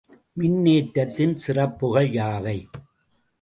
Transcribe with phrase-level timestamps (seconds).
[0.33, 2.57] மின்னேற்றத்தின் சிறப்புகள் யாவை?